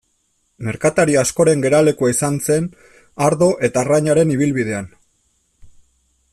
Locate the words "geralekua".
1.65-2.09